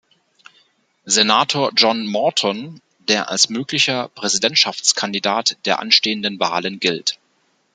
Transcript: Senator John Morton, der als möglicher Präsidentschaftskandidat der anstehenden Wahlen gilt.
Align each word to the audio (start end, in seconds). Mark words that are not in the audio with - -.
Senator 1.05 1.71
John 1.77 2.07
Morton, 2.07 2.81
der 3.07 3.29
als 3.29 3.49
möglicher 3.49 4.07
Präsidentschaftskandidat 4.07 5.57
der 5.67 5.77
anstehenden 5.77 6.39
Wahlen 6.39 6.79
gilt. 6.79 7.19